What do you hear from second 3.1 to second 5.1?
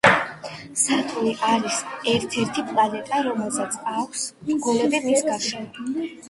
რომელსაც აქვს რგოლები